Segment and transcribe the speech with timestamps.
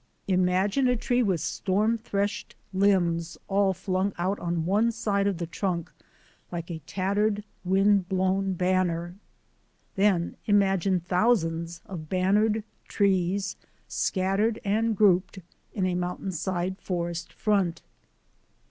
[0.27, 5.45] Imagine a tree with storm threshed limbs all flung out on one side of the
[5.45, 5.91] trunk,
[6.51, 9.13] like a tattered, wind blown banner!
[9.93, 13.55] Then imagine thou sands of bannered trees
[13.87, 15.37] scattered and grouped,
[15.71, 17.83] in a mountainside forest front